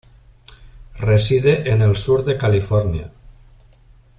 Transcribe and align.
Reside 0.97 1.69
en 1.71 1.83
el 1.83 1.95
sur 1.95 2.25
de 2.25 2.35
California. 2.35 3.11